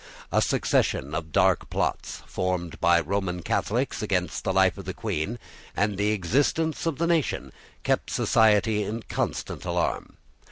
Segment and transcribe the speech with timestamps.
[0.31, 5.37] A succession of dark plots, formed by Roman Catholics against the life of the Queen
[5.77, 7.51] and the existence of the nation,
[7.83, 10.17] kept society in constant alarm.